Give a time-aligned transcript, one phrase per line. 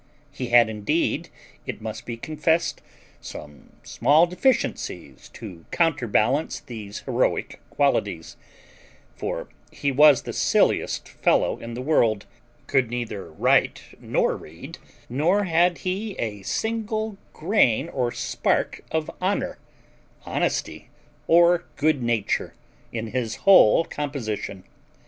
[0.31, 1.29] He had indeed,
[1.67, 2.81] it must be confessed,
[3.19, 8.35] some small deficiencies to counterbalance these heroic qualities;
[9.15, 12.25] for he was the silliest fellow in the world,
[12.65, 19.59] could neither write nor read, nor had he a single grain or spark of honour,
[20.25, 20.89] honesty,
[21.27, 22.55] or good nature,
[22.91, 24.63] in his whole composition.